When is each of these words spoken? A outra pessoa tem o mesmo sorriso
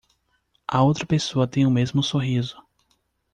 A 0.67 0.81
outra 0.81 1.05
pessoa 1.05 1.47
tem 1.47 1.63
o 1.67 1.69
mesmo 1.69 2.01
sorriso 2.01 2.57